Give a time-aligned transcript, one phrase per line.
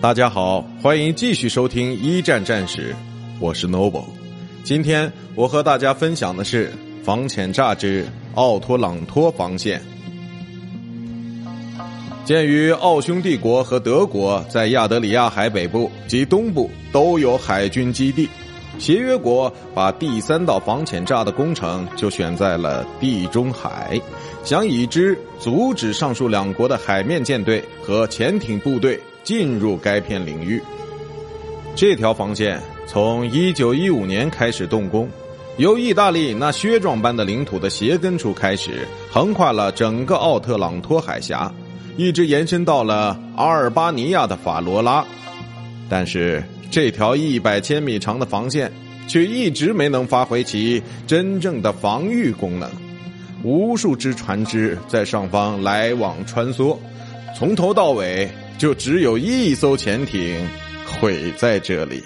[0.00, 2.94] 大家好，欢迎继续收听一战战史，
[3.40, 4.04] 我是 Noble。
[4.62, 6.72] 今天我和大家分享的是
[7.02, 9.82] 防潜炸之奥托朗托防线。
[12.24, 18.28] 鉴于奥匈帝国和德国在亚得里亚海北部及东部都有海军基地，
[18.78, 24.00] 协约国把第三道防潜炸的工程就选在了地中海，
[24.44, 28.98] 想以之阻止上述两国的海面舰队和潜艇部队。
[29.24, 30.58] 进入该片领域，
[31.76, 35.06] 这条防线从一九一五年开始动工，
[35.58, 41.52] 由意大利那靴状般的领土的鞋跟处开始，横跨了整个奥特朗托海峡，
[41.98, 45.04] 一直延伸到了阿尔巴尼亚的法罗拉。
[45.88, 48.70] 但是这条一百千米长的防线
[49.06, 52.70] 却一直没能发挥其真正的防御功能。
[53.42, 56.76] 无数只船只在上方来往穿梭
[57.36, 60.36] 从头到尾就只有一艘潜艇
[60.84, 62.02] 毁在这里。